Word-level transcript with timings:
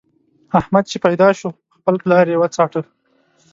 احمد 0.59 0.83
چې 0.91 0.97
پيدا 1.05 1.27
شو؛ 1.39 1.49
خپل 1.75 1.95
پلار 2.03 2.25
يې 2.31 2.37
وڅاټه. 2.39 2.81